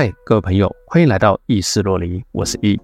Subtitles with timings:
[0.00, 2.80] 嗨，各位朋友，欢迎来到意识洛黎，我是 E。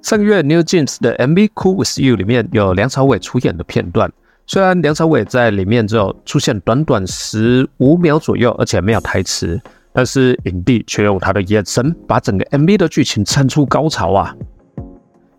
[0.00, 4.10] 上个月 New Jeans 的 MV《Cool with You》里面有梁朝伟出演的片段，
[4.46, 9.60] 虽然梁朝伟在里面只有出现短短十五秒左右，而且没有台词，
[9.92, 14.34] 但是影帝却用他的眼神把整个 MV 的剧情撑出高潮啊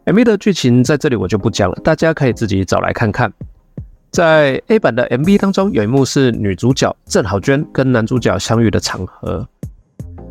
[0.05, 3.33] ！MV 的剧情在这里我就不讲了，大家可以自己找来看看。
[4.11, 9.47] 在 A 版的 MV 当中，有一幕是女主角郑好娟跟男主角相遇的场合，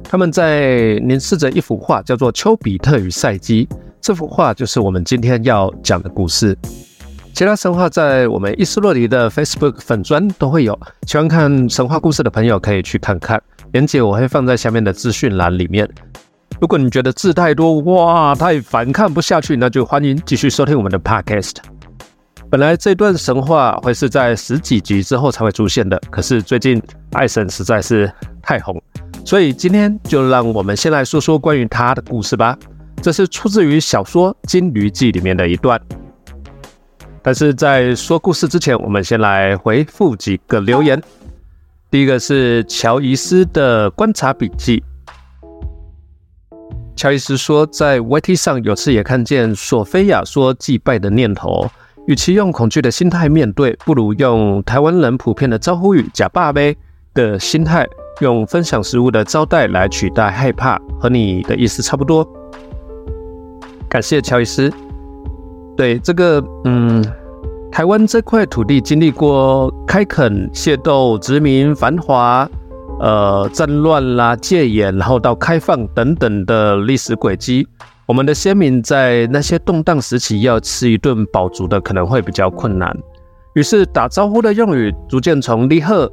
[0.04, 3.64] 他们在凝视着一幅画，叫做《丘比特与赛姬》。
[4.02, 6.54] 这幅画就是我们今天要讲的故事。
[7.32, 13.42] 其他神话在我们伊斯洛尼的 Facebook 粉砖都会有，喜欢看神话故事的朋友可以去看看，
[13.72, 15.88] 连接我会放在下面的资讯栏里面。
[16.60, 21.54] 如果你觉得字太多，哇，太烦，看不下去，那就欢迎继续收听我们的 Podcast。
[22.50, 28.82] 本来这段神话会是在十几集之后才会出现的，可是最近爱神实在是太红，
[29.24, 32.58] 所以今天就让我们先来说说关于他的故事吧。
[33.00, 35.80] 这是出自于小说《金驴记》里面的一段，
[37.22, 41.00] 但是在说故事之前，我们先来回复几个留言。
[41.88, 44.82] 第一个是乔伊斯的观察笔记。
[46.96, 51.70] 乔伊斯说，在 YT 上有次也看见索菲亚说祭拜的念头，
[52.06, 56.76] 与其用恐惧的心态面对，不如用台湾人普遍的招呼语“假爸呗”
[57.14, 57.86] 的心态，
[58.20, 62.26] 用分享食物的招待来取代害怕，和你的意思差不多。
[63.88, 64.72] 感谢乔伊斯。
[65.76, 67.04] 对这个，嗯，
[67.70, 72.48] 台湾这块土地经历过开垦、械斗、殖民、繁华、
[72.98, 77.66] 呃战乱啦、戒严，然后到开放等等的历史轨迹。
[78.10, 82.92] 我们的先民在那些动荡时期要吃一顿饱足的，可能会比较困难。
[83.54, 86.10] 于是打招呼的用语逐渐从“立贺”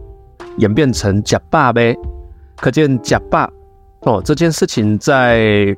[0.60, 1.98] 演变成“假爸呗”。
[2.58, 3.50] 可见“假爸”
[4.06, 5.76] 哦这件事情在。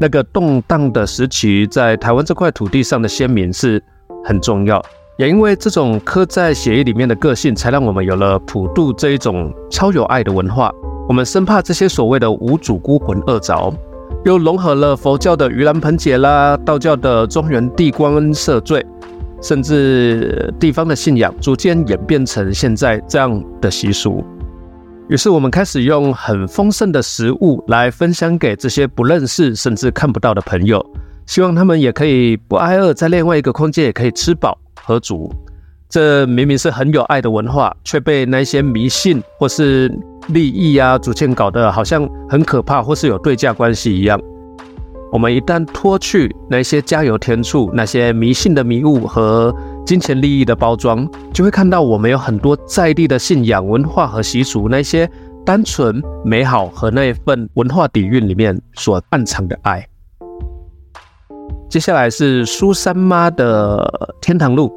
[0.00, 3.82] 那个动荡的时期，在台湾这块土地上的先民是
[4.24, 4.80] 很重要，
[5.18, 10.72] 也因为这种刻在血液里面的个性，才让我们有了普渡这一种超有爱的文化。
[11.08, 13.74] 我们生怕这些所谓的无主孤魂恶着，
[14.24, 18.84] 又融合了佛教的盂兰盆节啦，道教的中原地官赦罪，
[19.42, 24.22] 甚至地方的信仰，逐渐演变成现在这样的习俗。
[25.08, 30.84] 于是我们开始用很丰盛的食物来分享给这些不认识甚至看不到的朋友，
[31.26, 35.32] 希望他们也可以不挨饿，在另外一个空间也可以吃饱喝足。
[35.90, 39.92] 这明明是很有爱的文化，却被那些迷信或是
[40.28, 44.18] 利益啊逐渐搞得好像很可怕，或是有对价关系一样。
[45.10, 49.52] 我们一旦脱去那些加油添醋、那些迷信的迷雾和
[49.84, 55.10] 金钱利益的包装，就会看到我们有很多在地的信仰文化和习俗，那些
[55.44, 59.84] 单纯美好和那一份文化底蕴里面所暗藏的爱。
[61.68, 64.72] 接下来是苏三妈的天堂路，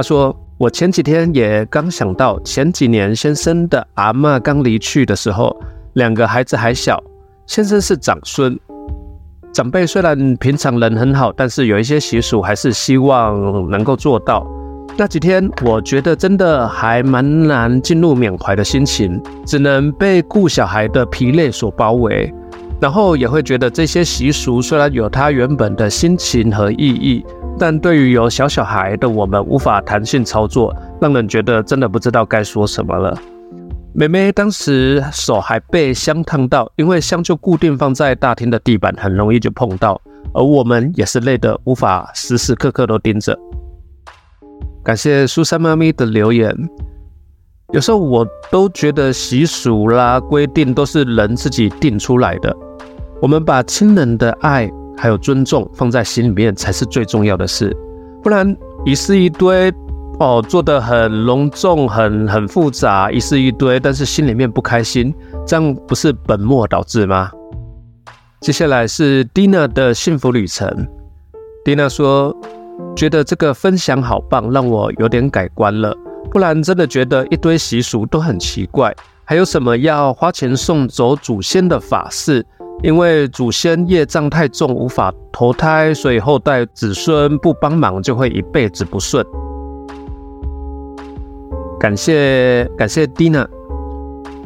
[0.00, 5.54] 他说：“我前几天也刚想到，前几年先生的阿妈刚离去的时候，
[5.92, 6.98] 两个孩子还小，
[7.46, 8.58] 先生是长孙。”
[9.52, 14.42] 长辈虽然平常人很好，但是有一些习俗还是希望能够做到。
[14.96, 22.32] 那几天，我觉得真的还蛮难进入缅怀的心情，只能被顾小孩的疲累所包围。
[22.80, 27.22] 然后也会觉得这些习俗虽然有它原本的心情和意义，
[27.60, 33.14] 但对于有小小孩的我们无法弹性操作，让人觉得真的不知道该说什么了。
[33.92, 40.00] 妹妹当时手还被香烫到，因为香就固定放在大厅的地板，很容易就碰到。
[40.32, 43.38] 而我们也是累得无法时时刻刻都盯着。
[44.82, 46.56] 感谢苏珊妈咪的留言。
[47.74, 52.56] 有时候我都觉得习俗啦、规定都是人自己定出来的。
[53.20, 54.70] 我们把亲人的爱
[55.00, 57.74] 还有尊重放在心里面才是最重要的事，
[58.22, 58.54] 不然
[58.84, 59.72] 仪式一堆。
[60.18, 65.14] 哦，做的很隆重，很很复杂，一式一堆，但是心里面不开心，
[65.46, 67.30] 这样不是本末倒置吗？
[68.42, 70.86] 接下来是 Dina 的幸福旅程。
[71.64, 72.36] Dina 说，
[72.94, 75.96] 觉得这个分享好棒，让我有点改观了。
[76.30, 78.94] 不然真的觉得一堆习俗都很奇怪。
[79.24, 82.44] 还有什么要花钱送走祖先的法事？
[82.82, 89.24] 因为祖先业障太重，无法投胎，所以后代子孙不帮忙，就会一辈子不顺。
[91.78, 93.46] 感谢感谢 Dina，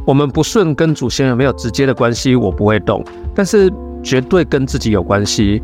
[0.04, 3.04] 我们不顺跟祖先有没有直接的关系，我不会懂，
[3.34, 3.72] 但是
[4.02, 5.62] 绝对跟自己有关系，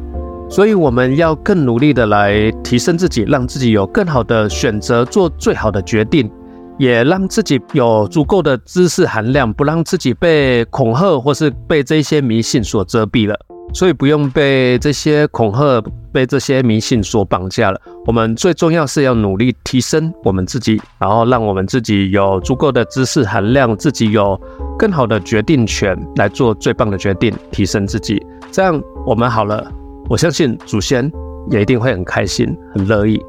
[0.48, 6.30] 所以我们要更努力的来提升自己，让自己有更好的选择，做最好的决定，
[6.80, 13.38] 也让自己有足够的知识含量，不让自己被恐吓或是被这些迷信所遮蔽了。
[13.74, 15.80] 所以不用被这些恐吓、
[16.10, 17.78] 被这些迷信所绑架了。
[18.06, 24.40] 我们最重要是要努力提升我们自己，然后让我们自己有足够的知识含量，自己有
[24.78, 28.20] 更好的决定权来做最棒的决定，提升自己。
[28.50, 29.70] 这样我们好了，
[30.08, 31.12] 我相信祖先
[31.50, 33.20] 也一定会很开心、很乐意。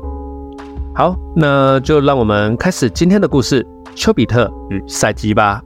[1.02, 3.66] 好，那就让我们开始今天的故事：
[3.96, 5.60] 丘比特与赛姬吧。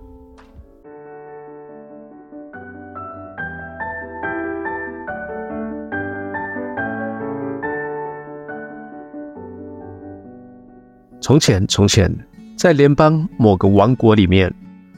[11.19, 12.09] 从前，从前，
[12.57, 14.49] 在联邦某个王国里面，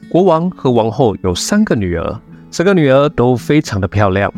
[0.08, 4.32] 国王和王后有三个女儿，三个女儿都非常的漂亮。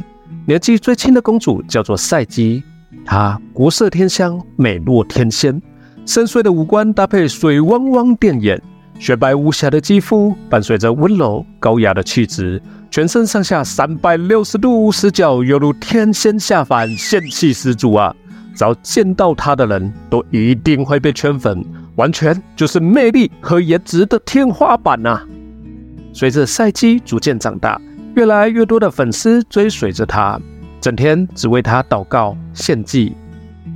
[0.48, 2.64] 年纪最轻的公主叫做赛姬，
[3.04, 5.62] 她国色天香，美若天仙，
[6.10, 8.60] 深邃的五官搭配水汪汪电眼，
[8.98, 12.60] 雪白无瑕的肌肤伴随着温柔高雅的气质，
[12.90, 18.12] 全身上下三百六十度无死角，犹如天仙下凡，仙气十足啊！
[18.56, 21.64] 只要见到她的人都一定会被圈粉。
[21.96, 25.22] 完全就是魅力和颜值的天花板呐！
[26.12, 27.80] 随着赛季逐渐长大，
[28.16, 30.42] 越来越多的粉丝追随着他，
[30.82, 33.14] 整天只为他祷告献祭，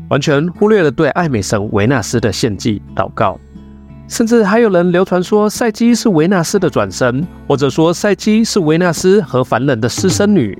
[0.09, 3.39] 完全忽略了对爱美神维纳斯的献祭祷告。
[4.07, 10.57] 甚至还有人流传说赛基是维纳斯的转生，或者说赛基是维纳斯和凡人的私生女。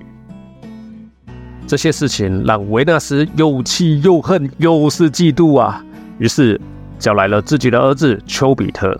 [1.68, 5.84] 这些事情让维纳斯又气又恨，又是嫉妒啊！
[6.18, 6.60] 于是。
[7.00, 8.98] 叫来了自己的儿子丘比特。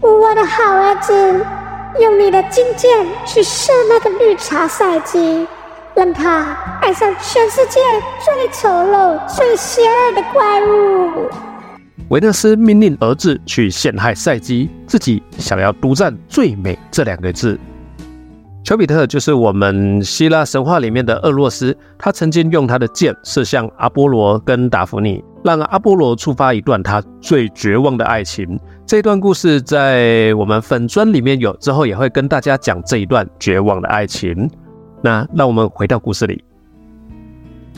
[0.00, 1.12] 我的好儿子，
[2.00, 2.90] 用你的金箭
[3.24, 5.46] 去射那个绿茶赛姬，
[5.94, 7.80] 让他爱上全世界
[8.24, 11.30] 最丑陋、最邪恶的怪物。
[12.08, 17.58] 维纳斯命令儿子去陷害赛基，自己想要独占“最美”这两个字。
[18.64, 25.22] 丘比特就是我们希腊神话里面的厄洛斯，他曾经用他的箭射向阿波罗跟达芙妮。
[25.44, 28.58] 让阿波罗触发一段他最绝望的爱情。
[28.86, 34.48] 这段故事在我们粉砖里面有，之后也会跟大家讲这一段绝望的爱情。
[35.02, 36.44] 那让我们回到故事里，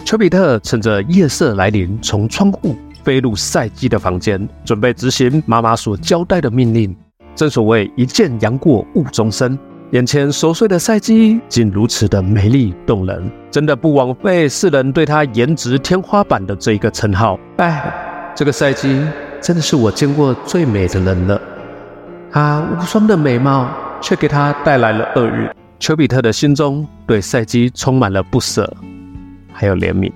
[0.05, 6.95] 丘比特趁着夜色来临，从窗户飞入赛姬的房间，准备执行妈妈所交代的命令。
[7.35, 9.59] 正所谓一见杨过误终身。
[9.91, 17.39] 眼前熟睡的赛姬竟如此的美丽动人，真的不枉费世人对她颜值天花板的这一个称号。
[17.57, 17.93] 哎，
[18.35, 19.03] 这个赛姬
[19.41, 21.41] 真的是我见过最美的人了。
[22.31, 25.49] 她无双的美貌却给他带来了厄运。
[25.79, 28.75] 丘比特的心中对赛姬充满了不舍，
[29.53, 30.11] 还有怜悯。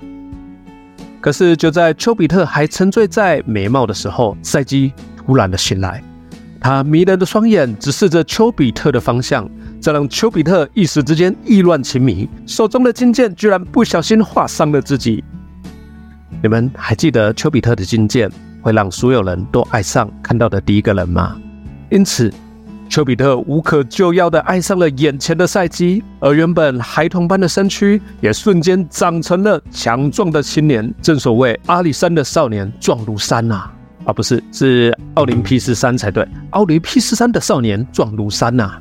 [1.20, 6.02] 可是就在丘比特还沉醉在美貌的时候，赛姬突然的醒来，
[6.60, 9.48] 他迷人的双眼直视着丘比特的方向。
[9.80, 15.22] 这让丘比特一时之间意乱情迷，手中的金剑居然不小心划伤了自己。
[16.42, 18.28] 你们还记得丘比特的金剑
[18.60, 21.36] 会让所有人都爱上看到的第一个人吗？
[21.90, 22.32] 因此，
[22.88, 30.92] 丘比特无可救药地爱上了眼前的赛姬，而原本孩童般的身躯也瞬间长成了强壮的青年。
[31.02, 33.70] 正所谓阿里山的少年壮如山呐，
[34.04, 38.78] 啊，不是，是奥林匹斯山才对，奥林匹斯山的少年壮如山呐。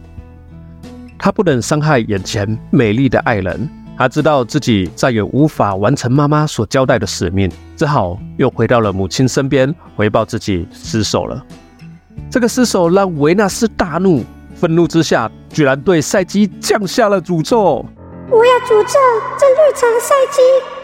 [1.20, 11.43] 他不能伤害眼前美丽的爱人，他知道自己再也无法完成妈妈所交代的使命，只好又回到了母亲身边，回报自己失手了。
[12.29, 14.24] 这个失手让维纳斯大怒，
[14.55, 17.86] 愤怒之下，居然对赛基降下了诅咒
[18.29, 19.00] ：“我要诅咒
[19.38, 20.41] 这绿茶赛基，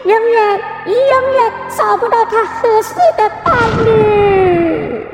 [0.08, 0.94] 永远、永
[1.34, 5.06] 远找不到他合适的伴侣。”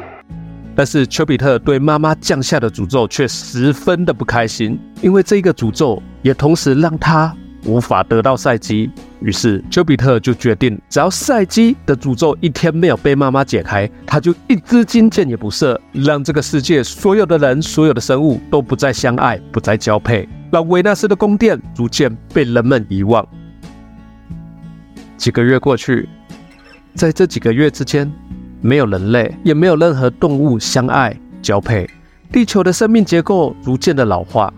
[0.76, 7.34] 但是丘比特对妈妈降下的诅咒却十分的不开心，因为这个诅咒也同时让他
[7.64, 8.90] 无法得到赛基。
[9.21, 23.26] 于是丘比特就决定，只要赛基的诅咒一天没有被妈妈解开，他就一支金箭也不射，让这个世界所有的人、所有的生物都不再相爱、不再交配，让维纳斯的宫殿逐渐被人们遗忘。
[25.17, 26.09] 几个月过去，
[26.95, 28.11] 在这几个月之间。
[28.62, 31.88] 没有人类，也没有任何动物相爱交配，
[32.31, 34.52] 地球的生命结构逐渐的老化，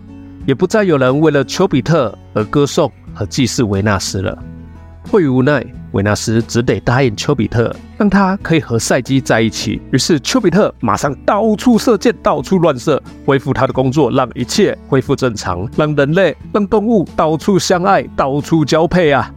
[0.45, 4.37] 也不再有人为了丘比特而歌颂和祭祀维纳斯了。
[5.05, 9.81] 迫于无奈，维纳斯只得答应丘比特，让他可以和赛姬在一起。
[9.91, 19.29] 于是丘比特马上到处射箭，到处乱射，恢复他的工作，让一切恢复正常，让人类、让动物到处相爱，到处交配啊！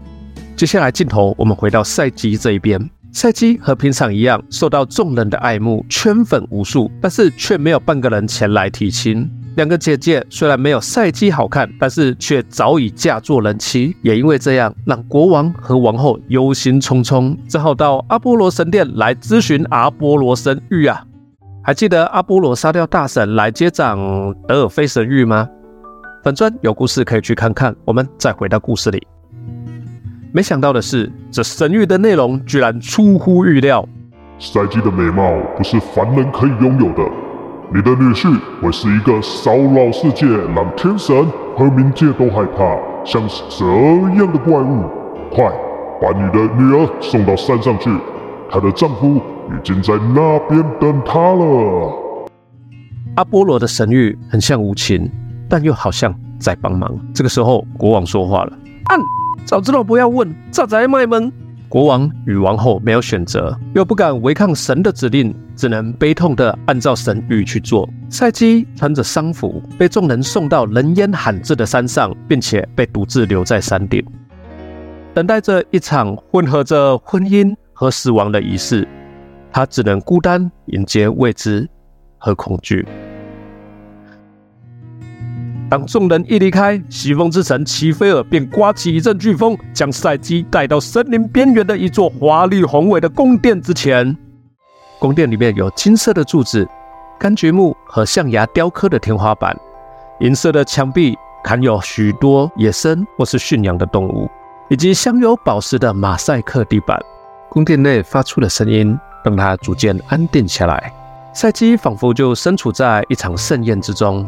[0.56, 2.88] 接下来镜头我们回到赛姬这一边。
[3.12, 9.28] 赛姬和平常一样受到众人的爱慕，圈粉无数，但是却没有半个人前来提亲。
[9.56, 21.02] 两个姐姐虽然没有赛姬好看，但是却早已嫁作人妻，也因为这样让国王和王后忧心忡忡，只好到阿波罗神殿来咨询阿波罗神谕啊。
[21.64, 23.98] 还记得阿波罗杀掉大神来接掌
[24.46, 25.48] 德尔菲神谕吗？
[26.22, 27.74] 本尊有故事可以去看看。
[27.86, 29.06] 我们再回到故事里，
[30.32, 33.88] 没想到的是，这神谕的内容居然出乎预料。
[34.38, 37.10] 赛姬的美貌不是凡人可以拥有的，
[37.74, 41.16] 你的女婿会是一个骚扰世界、让天神
[41.56, 43.64] 和冥界都害怕、像蛇
[44.14, 44.84] 一样的怪物。
[45.32, 45.44] 快
[46.00, 47.90] 把你的女儿送到山上去，
[48.50, 49.20] 她的丈夫。
[49.48, 51.92] 已经在那边等她了。
[53.14, 55.08] 阿波罗的神谕很像无情，
[55.48, 56.92] 但又好像在帮忙。
[57.14, 58.52] 这个时候，国王说话了
[58.90, 58.98] ：“按，
[59.44, 61.30] 早知道不要问，咋在卖萌？”
[61.68, 67.88] 国王与王后没有选择，又不敢违抗神的指令，只能悲痛地按照神谕去做。
[68.08, 74.04] 赛姬穿着丧服，被众人送到人烟罕至的山上，并且被独自留在山顶，
[75.12, 78.86] 等待着一场混合着婚姻和死亡的仪式。
[79.52, 81.68] 他只能孤单迎接未知
[82.18, 82.86] 和恐惧。
[85.68, 94.16] 当众人一离开，西风之神齐菲尔便刮起一阵飓风，将赛基带到森林边缘的一座华丽宏伟的宫殿之前。
[94.98, 96.66] 宫殿里面有金色的柱子、
[97.18, 99.56] 柑橘木和象牙雕刻的天花板，
[100.20, 104.30] 银色的墙壁含有许多野生或是驯养的动物，
[104.68, 106.98] 以及镶有宝石的马赛克地板。
[107.48, 108.98] 宫殿内发出的声音。
[109.24, 110.92] 让他逐渐安定下来，
[111.34, 114.24] 赛姬仿佛就身处在一场盛宴之中。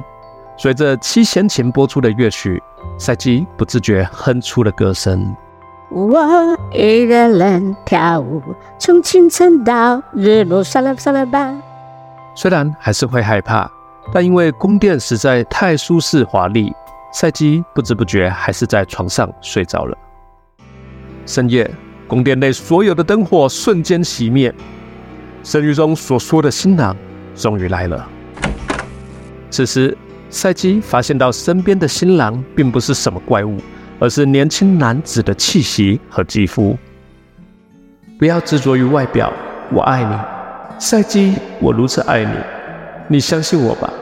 [0.61, 2.61] 随着七弦琴播出的乐曲，
[2.99, 5.33] 赛基不自觉哼出了歌声。
[5.89, 6.19] 我
[6.73, 8.43] 一个人跳舞，
[8.77, 11.55] 从清晨到日落，沙拉沙拉吧。
[12.35, 13.71] 虽然还是会害怕，
[14.13, 16.73] 但因为宫殿实在太舒适华丽，
[17.13, 19.97] 赛基不知不觉还是在床上睡着了。
[21.25, 21.71] 深夜，
[22.09, 24.53] 宫殿内所有的灯火瞬间熄灭。
[25.45, 26.97] 神谕中所说的新郎
[27.37, 28.09] 终于来了。
[29.51, 29.97] 此时，
[30.31, 33.59] 赛基发现到身边的新郎并不是什么怪物，
[33.99, 36.77] 而是年轻男子的气息和肌肤。
[38.19, 39.33] 不要执着于外表，
[39.73, 42.33] 我爱你，赛基，我如此爱你，
[43.09, 43.93] 你相信我吧。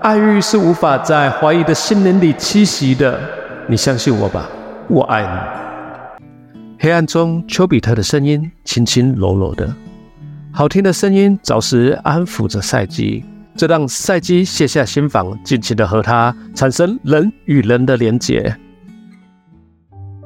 [0.00, 3.20] 爱欲是无法在怀疑的心灵里栖息的，
[3.66, 4.48] 你相信我吧，
[4.88, 6.22] 我爱你。
[6.78, 9.70] 黑暗中，丘比特的声音轻轻柔柔的。
[10.52, 13.24] 好听的声音着实安抚着赛姬，
[13.60, 18.56] 这让赛基卸下心防，尽情的和他产生人与人的连结。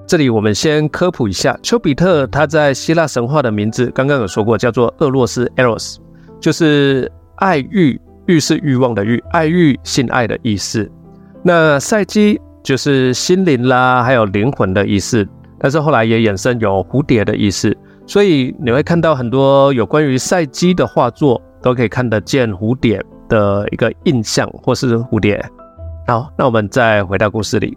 [0.06, 5.96] 这里我们先科普一下，丘比特他在希腊神话的名字，刚刚有说过，叫做厄洛斯 （Eros），
[6.38, 10.88] 就是爱欲，欲是欲望的欲，爱欲性爱的意思。
[11.42, 15.26] 那赛基就是心灵啦，还有灵魂的意思，
[15.58, 17.76] 但是后来也衍生有蝴蝶的意思。
[18.06, 25.44] 所以你会看到很多有关于赛基的画作，都可以看得见蝴蝶的一个印象，或是蝴蝶。
[26.06, 27.76] 好，那我们再回到故事里。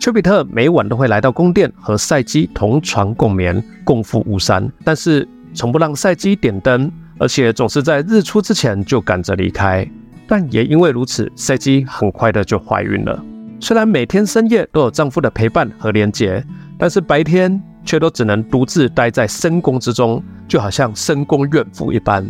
[0.00, 9.86] 丘比特每晚都会来到宫殿和赛姬同床共眠，共赴巫山，但是从不让赛姬点灯，而且总是在日出之前就赶着离开。
[10.26, 13.22] 但也因为如此，赛姬很快的就怀孕了。
[13.60, 16.42] 虽然每天深夜都有丈夫的陪伴和连结，
[16.78, 17.62] 但是白天。
[17.84, 22.22] 却都只能独自待在深宫之中，就好像深宫怨妇一般。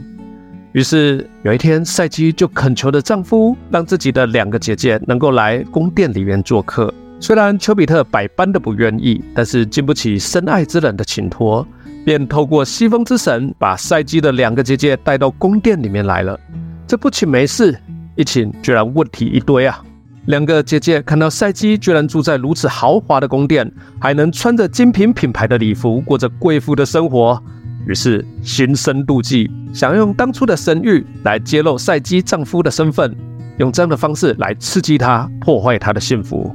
[0.72, 6.92] 于是有一天，赛姬就恳求的丈夫，让自己的两个姐姐能够来宫殿里面做客。
[7.20, 11.66] 虽然丘比特百般的不愿意，但是经不起深爱之人的请托，
[12.04, 16.38] 便透过西风之神，把赛姬的两个姐姐带到宫殿里面来了。
[16.86, 17.76] 这不请没事，
[18.14, 19.82] 一请居然问题一堆啊！
[20.26, 27.42] 两个姐姐看到赛姬居然住在如此豪华的宫殿，还能穿着精品品牌的礼服，过着贵妇的生活，
[27.88, 33.16] 于是心生妒忌，想用当初的神谕来揭露赛姬丈夫的身份，
[33.56, 36.54] 用这样的方式来刺激她，破坏她的幸福。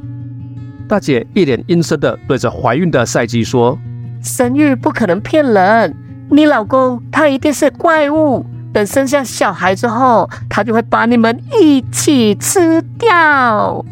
[0.87, 3.79] 大姐一脸阴森的对着怀孕的赛姬说
[4.21, 5.95] ：“神谕不可能骗人，
[6.29, 13.83] 你老公他一定是怪物。”等生下小孩之后，他就会把你们一起吃掉。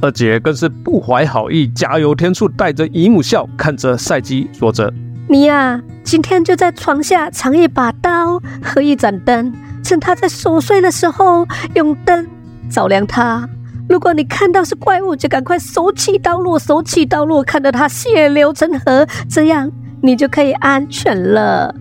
[0.00, 4.92] 二姐更是不怀好意，加油添醋，带着姨母笑看着赛姬，说着
[5.30, 11.46] ：“你呀，今天就在床下藏一把刀和一盏灯，趁他在熟睡的时候，
[11.76, 12.26] 用灯
[12.68, 13.48] 照亮他。
[13.88, 19.70] 如果你看到是怪物，就赶快手起刀落，手起刀落，看到他血流成河，这样
[20.02, 21.72] 你就可以安全了。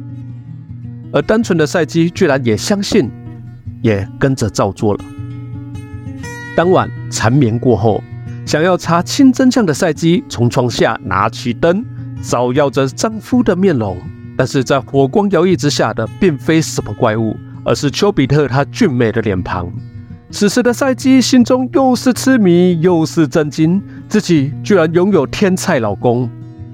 [1.11, 3.09] 而单纯的赛基居然也相信，
[3.81, 4.99] 也跟着照做了。
[6.55, 8.03] 当晚缠绵过后，
[8.45, 11.83] 想要查清真相的赛基从床下拿起灯，
[12.21, 13.97] 照耀着丈夫的面容。
[14.37, 17.35] 但是在火光摇曳之下的，并非什么怪物，
[17.65, 19.69] 而是丘比特他俊美的脸庞。
[20.31, 26.29] 此时的赛基心中又是痴迷又是震惊，自己居然拥有天才老公。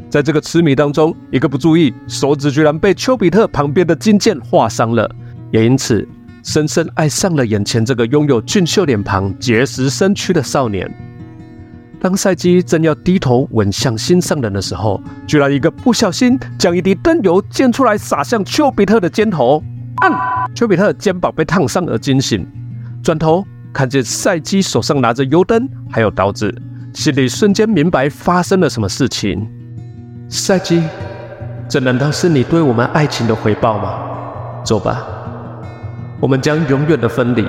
[0.10, 5.10] 在这个痴迷当中，一个不注意，手指居然被丘比特旁边的金剑划伤了，
[5.52, 6.08] 也因此
[6.44, 10.88] 深深爱上了眼前这个拥有俊秀脸庞、结实身躯的少年。
[12.02, 19.64] 当赛基正要低头吻向心上人的时候，居然一个不小心将一滴灯油溅出来，洒向丘比特的肩头。
[19.98, 20.12] 按，
[20.54, 22.46] 丘比特肩膀被烫伤而惊醒。
[23.02, 26.54] 转头看见赛基手上拿着油灯，还有刀子，
[26.94, 29.48] 心里瞬间明白发生了什么事情。
[30.28, 30.84] 赛基，
[31.70, 34.00] 这难道是你对我们爱情的回报吗？
[34.64, 35.06] 走吧，
[36.20, 37.46] 我们将永远的分离，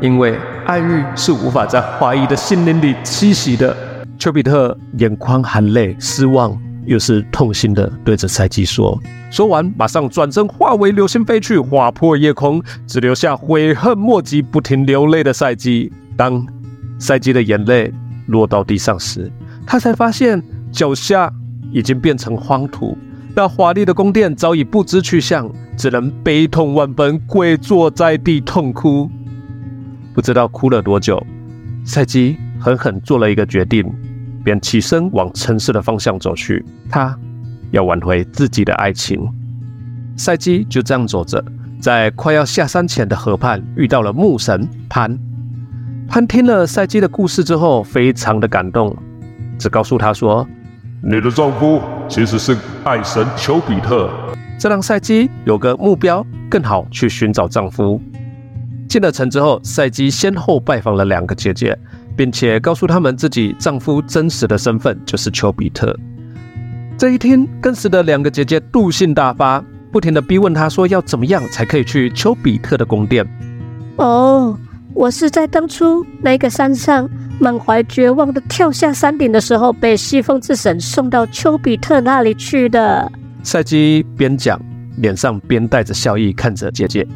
[0.00, 3.74] 因为爱欲是无法在怀疑的心灵里栖息的。
[4.18, 9.00] 丘比特眼眶含泪，失望又是痛心的对着赛基说。
[9.30, 15.92] 说完，马上转身化为流星飞去，划破夜空，只留下悔恨莫及、不停流泪的赛基。
[16.16, 16.44] 当
[16.98, 17.92] 赛基的眼泪
[18.26, 19.30] 落到地上时，
[19.64, 20.42] 他才发现
[20.72, 21.32] 脚下
[21.70, 22.98] 已经变成荒土，
[23.36, 29.08] 那华丽的宫殿早已不知去向，只能悲痛万分，跪坐在地痛哭。
[30.16, 31.22] 不知道哭了多久，
[31.84, 33.84] 赛基狠狠做了一个决定，
[34.42, 36.64] 便起身往城市的方向走去。
[36.90, 37.14] 他。
[37.72, 39.20] 要挽回自己的爱情，
[40.16, 41.44] 赛基就这样走着，
[41.80, 45.18] 在快要下山前的河畔遇到了牧神潘。
[46.08, 48.96] 潘听了赛基的故事之后，非常的感动，
[49.58, 50.46] 只告诉他说
[51.02, 54.08] ：“你的丈夫其实是爱神丘比特。”
[54.58, 58.00] 这让赛基有个目标，更好去寻找丈夫。
[58.96, 61.78] 进了城之后，赛基先后拜访了两个姐姐，
[62.16, 65.94] 并且告诉他们自己丈夫真实的身份就是丘比特。
[66.96, 73.22] 这一天，更使得两个姐姐妒性大发，不停的逼问他说要怎么样才可以去丘比特的宫殿。
[73.96, 74.58] 哦，
[74.94, 77.06] 我是在当初那个山上
[77.38, 83.12] 满怀绝望的跳下山顶的时候，被西风之神送到丘比特那里去的。
[83.42, 84.58] 赛基边讲，
[84.96, 87.06] 脸上边带着笑意看着姐姐。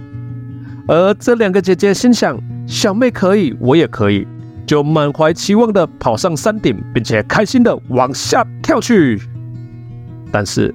[0.88, 4.26] 而这两个姐姐心想，小妹可以，我也可以，
[4.66, 9.20] 就满怀期望的跑上山顶，并且开心的往下跳去。
[10.32, 10.74] 但是，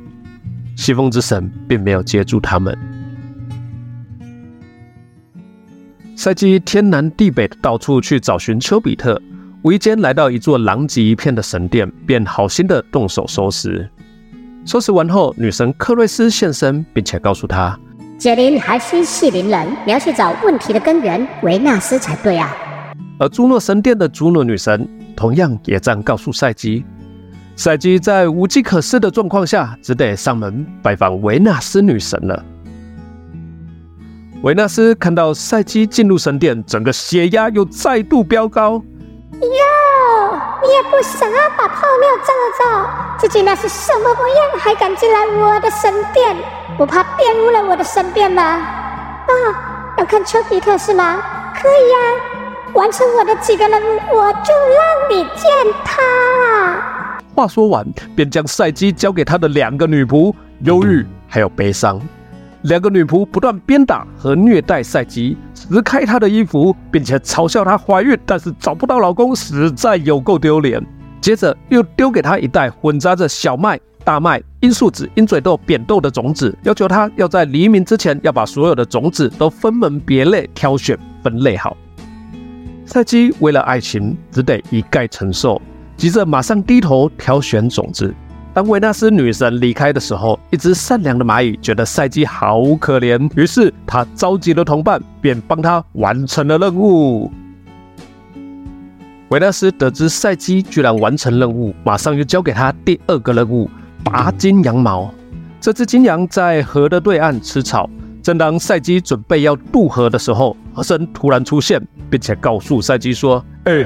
[0.78, 2.78] 西风之神并没有接住他们。
[6.16, 9.22] 赛基天南地北的到处去找寻丘比特，
[9.64, 13.90] 无意间来到一座狼藉一片的神殿，便好心的动手收拾。
[14.66, 17.78] 收拾完后，女神克瑞斯现身，并且告诉他
[18.18, 22.56] ：“解铃还需系铃人，你要去找问题的根源维纳斯才对啊。”
[23.20, 26.84] 而朱诺神殿的朱诺女神同样也这样告诉赛基。
[27.56, 32.44] 赛基在无计可施的状况下，只得上门拜访维纳斯女神了。
[34.44, 38.74] 维纳斯看到赛基进入神殿，整个血压又再度飙高。
[39.42, 39.50] 哟，
[40.62, 46.36] 你也不想要把泡尿照照，自己那是什么模样，还敢进来我的神殿？
[46.78, 48.42] 不怕玷污了我的神殿吗？
[48.44, 49.34] 啊，
[49.98, 51.22] 要看丘比特是吗？
[51.56, 51.98] 可以呀，
[52.74, 55.52] 完成我的几个任务，我就让你见
[55.84, 56.02] 他。
[57.34, 62.00] 话说完，便将赛基交给他的两个女仆忧郁还有悲伤。
[62.66, 70.84] 两个女仆不断鞭打和虐待赛基，撕开她的衣服，并且嘲笑她怀孕但是找不到老公，实在有够丢脸。
[71.22, 81.78] 接着又丢给她一袋混杂着小麦、大麦、罂粟籽、鹰嘴豆、扁豆的种子，要求她要在黎明之前要把所有的种子都分门别类挑选分类好。
[82.84, 85.62] 赛基为了爱情，只得一概承受。
[85.98, 88.14] 急着马上低头挑选种子。
[88.56, 97.30] 当维纳斯女神离开的时候，一只善良的蚂蚁觉得赛基好可怜，于是他召集了同伴，便帮他完成了任务。
[99.28, 103.70] 维纳斯得知赛基居然完成任务，马上又交给他第二个任务——
[104.06, 105.14] 拔金羊毛。
[105.60, 107.90] 这只金羊在河的对岸吃草。
[108.24, 113.86] 正当赛基准备要渡河的时候，河神突然出现，并且告诉赛基说：“哎。”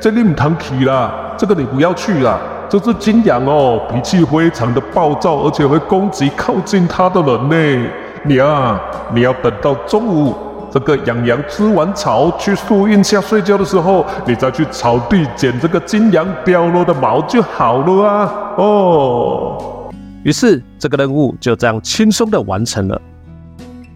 [0.00, 2.38] 这里唔通去啦，这个你不要去啦。
[2.68, 7.88] 这只金羊哦，脾气非常的暴躁，而且会攻击靠近它的人呢。
[8.24, 8.80] 你啊，
[9.14, 10.34] 你要等到中午，
[10.70, 18.32] 这个羊羊吃完草去树荫下睡觉的时候，你再去草地捡这个金羊掉落的毛就好了啊。
[18.56, 19.88] 哦。
[20.24, 23.00] 于是这个任务就这样轻松的完成了。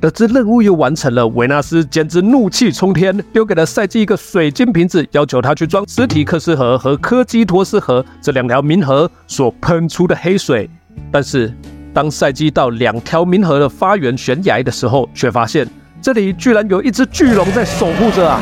[0.00, 10.70] 得知任务又完成了，维纳斯简直怒气冲天，丢给了赛基一个水晶瓶子，要求他去装斯提克斯河和科基托斯河这两条冥河所喷出的黑水。
[11.12, 11.52] 但是
[11.92, 15.68] 当赛基到两条冥河的发源悬崖的时候，却发现
[16.00, 18.40] 这里居然有一只巨龙在守护着啊！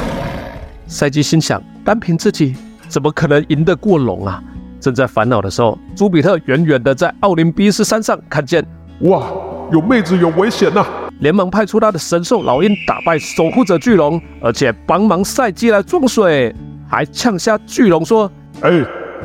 [0.87, 2.55] 赛基心想，单凭自己
[2.87, 4.41] 怎么可能赢得过龙啊？
[4.79, 8.65] 正在烦恼的时候，朱比特远远的在奥林匹斯山上看见，
[9.01, 9.27] 哇，
[9.73, 10.87] 有妹子有危险呐！
[11.21, 16.55] 连忙派出他的神兽老鹰打败守护者巨龙，而且帮忙赛基来装水，
[16.89, 18.31] 还呛下巨龙说
[18.63, 18.71] ：“哎，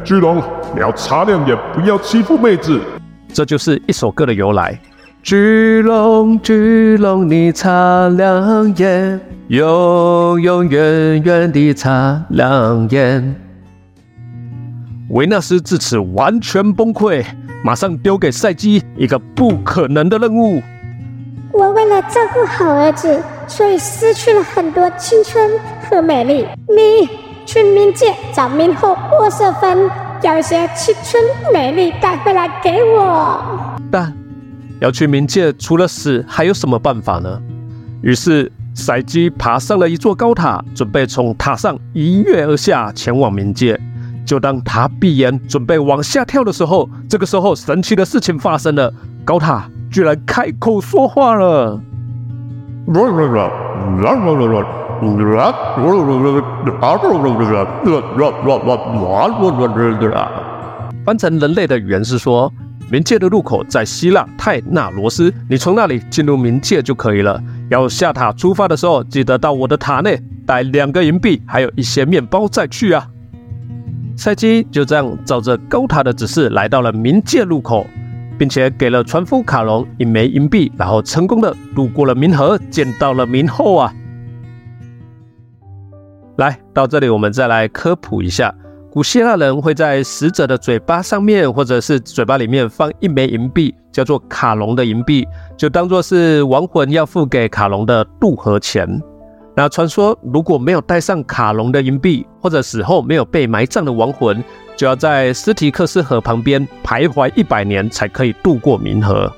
[0.04, 0.42] 巨龙，
[0.74, 2.82] 你要擦亮眼，不要欺负妹子。”
[3.32, 4.80] 这就是一首歌的由来。
[5.22, 13.36] 巨龙，巨龙，你擦亮眼，永永远远地擦亮眼。
[15.10, 17.24] 维纳斯至此完全崩溃，
[17.64, 20.62] 马上丢给赛基一个不可能的任务。
[21.54, 25.52] 我为了照顾好儿子，所以失去了很多青春
[25.88, 26.48] 和美丽。
[26.68, 27.08] 你
[27.46, 29.88] 去冥界找冥后沃瑟芬，
[30.24, 33.40] 要一些青春美丽带回来给我。
[33.92, 34.12] 但
[34.82, 37.40] 要去冥界，除了死，还有什么办法呢？
[38.02, 43.80] 于是赛基爬上了一座高塔，准备从塔上一跃而下，前往冥界。
[44.26, 48.92] 就当他闭眼准备往下跳的时候，这个时候神奇的事情发生了，
[49.24, 49.70] 高塔。
[49.94, 51.80] 居然开口说话了！
[61.06, 62.52] 翻成人类的语言是说，
[62.92, 67.40] 冥界的入口在希腊泰纳罗斯，你从那里进入冥界就可以了。
[67.70, 73.06] 要下塔出发的时候，记得到我的塔内带两个银币，还有一些面包再去啊。
[74.18, 77.86] 赛基就这样照着高塔的指示来到了冥界入口。
[78.38, 83.94] 并且给了船夫卡隆一枚银币，然后成功的渡过了冥河，见到了冥后啊！
[86.38, 88.54] 来到这里，我们再来科普一下：
[88.92, 99.02] 古希腊人会在死者的嘴巴上面或者是嘴巴里面放一枚银币，叫做卡隆的银币，就当做是亡魂要付给卡隆的渡河钱。
[99.56, 104.44] 那传说，如果没有带上卡隆的银币，或者死后没有被埋葬的亡魂，
[104.76, 109.32] 就要在斯提克斯河旁边徘徊一百年，才可以渡过冥河。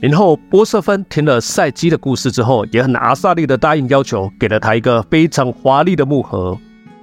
[0.00, 6.58] 然后波瑟芬听了赛基的故事之后，也很阿萨利的答应要求，给了他一个非常华丽的木盒。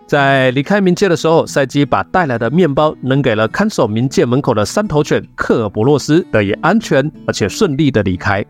[0.06, 8.44] 在离开冥界的时候，赛基把带来的面包扔给了看守冥界门口的三头犬克尔伯洛斯，得以安全而且顺利的离开。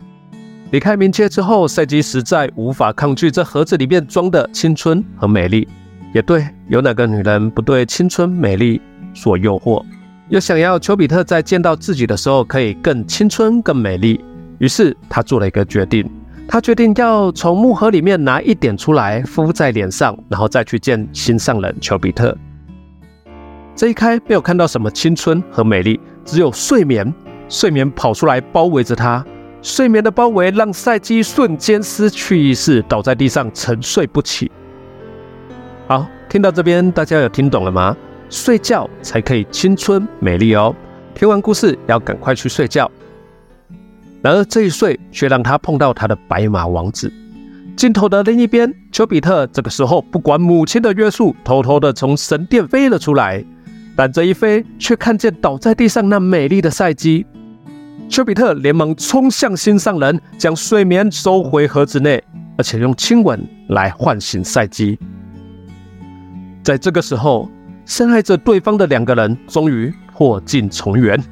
[0.72, 5.68] 离开冥界之后，赛基实在无法抗拒这盒子里面装的青春和美丽。
[6.12, 8.80] 也对，有哪个女人不对青春美丽
[9.14, 9.84] 所诱惑，
[10.28, 14.22] 又想要丘比特在见到自己的时候可以更青春、更美丽？
[14.58, 16.08] 于是他做了一个决定，
[16.48, 22.36] 他决定要从木盒里面拿一点出来敷在脸上，然后再去见心上人丘比特。
[23.76, 27.12] 这一开没有看到什么青春和美丽，只有睡眠。
[27.48, 29.24] 睡眠跑出来包围着他。
[29.62, 34.50] 睡眠的包围让赛基瞬间失去意识，倒在地上沉睡不起。
[35.90, 37.96] 好，听到这边，大家有听懂了吗？
[38.28, 40.72] 睡觉才可以青春美丽哦。
[41.16, 42.88] 听完故事要赶快去睡觉。
[44.22, 47.12] 然而这一睡却让他碰到他的白马王子。
[47.76, 53.44] 镜头的另一边，丘比特这个时候不管母亲的约束，偷偷的从神殿飞了出来。
[53.96, 57.26] 但这一飞，却看见倒在地上那美丽的赛姬。
[58.08, 62.22] 丘比特连忙冲向心上人，将睡眠收回盒子内，
[62.56, 64.96] 而且用亲吻来唤醒赛姬。
[66.62, 67.50] 在这个时候，
[67.86, 71.22] 深爱着对方的两个人终于破镜重圆。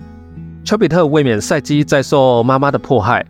[0.65, 3.25] 丘比特为免赛基再受妈妈的迫害，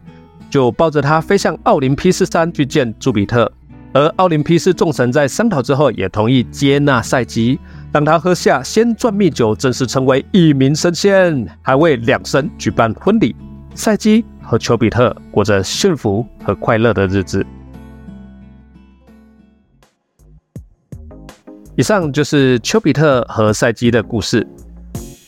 [0.50, 3.50] 就抱着他飞向奥林匹斯山去见朱比特。
[3.92, 7.58] 而奥林匹斯众神在商讨之后，也同意接纳赛基。
[7.90, 13.34] 让他喝下仙钻蜜酒，正式成为一名神仙，还为两神举办婚礼。
[13.74, 17.44] 赛基和丘比特过着幸福和快乐的日子。
[21.78, 24.44] 以上就是丘比特和赛基的故事。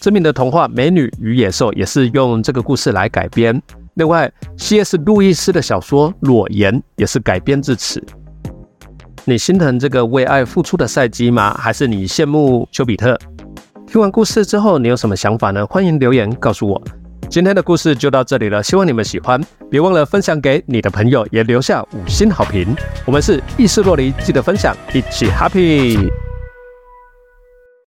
[0.00, 3.62] 知名的童话《美女与野兽》也是用这个故事来改编。
[3.94, 4.96] 另外，C.S.
[4.96, 8.04] 路易斯的小说《裸言》也是改编至此。
[9.24, 11.56] 你心疼这个为爱付出的赛基吗？
[11.56, 13.16] 还是你羡慕丘比特？
[13.86, 15.64] 听完故事之后，你有什么想法呢？
[15.68, 16.82] 欢迎留言告诉我。
[17.28, 22.74] 今天的故事就到这里了，希望你们喜欢，别忘了分享给你的朋友，也留下五星好评。
[23.06, 26.10] 我们是意识若离，记得分享，一起 happy。